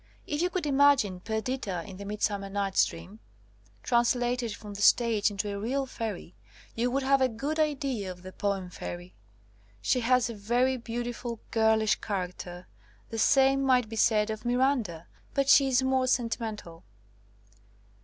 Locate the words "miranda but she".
14.43-15.67